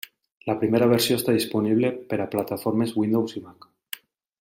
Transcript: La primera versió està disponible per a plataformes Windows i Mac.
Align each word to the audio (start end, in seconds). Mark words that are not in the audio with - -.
La 0.51 0.55
primera 0.61 0.87
versió 0.93 1.17
està 1.21 1.35
disponible 1.37 1.93
per 2.13 2.21
a 2.25 2.29
plataformes 2.35 2.99
Windows 3.03 3.41
i 3.41 3.47
Mac. 3.49 3.73